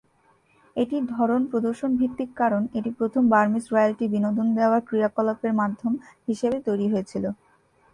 এটির 0.75 1.03
ধরন 1.15 1.41
প্রদর্শন-ভিত্তিক 1.51 2.29
কারণ 2.41 2.61
এটি 2.77 2.89
প্রথম 2.99 3.23
বার্মিজ 3.33 3.65
রয়্যালটি 3.67 4.05
বিনোদন 4.13 4.47
দেওয়ার 4.57 4.81
ক্রিয়াকলাপের 4.87 5.53
মাধ্যম 5.61 5.93
হিসাবে 6.27 6.57
তৈরি 6.67 6.87
হয়েছিল। 6.93 7.25